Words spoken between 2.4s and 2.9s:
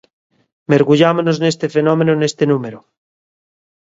número.